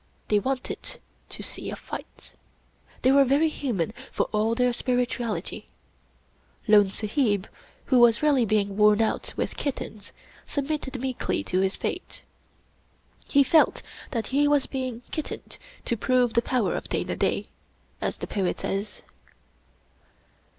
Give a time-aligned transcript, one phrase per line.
[0.29, 0.99] They wanted
[1.29, 2.33] to see a fight.
[3.03, 5.67] They were very human for all their spirituality.
[6.67, 7.45] Lone Sahib,
[7.85, 10.11] who was really being worn out with kittens,
[10.47, 12.23] submitted meekly to his fate.
[13.27, 17.43] He felt that he was being" kittened to prove the power of Dana Da,"
[18.01, 19.03] as the poet says.